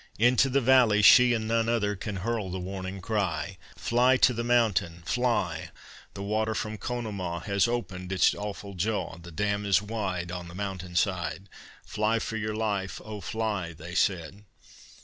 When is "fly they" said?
13.21-13.93